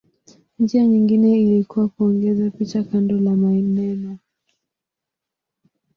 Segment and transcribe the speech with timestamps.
[0.59, 4.17] Njia nyingine ilikuwa kuongeza picha kando la maneno.